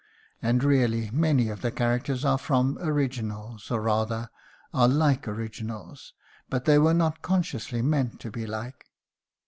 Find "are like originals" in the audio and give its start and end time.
4.73-6.15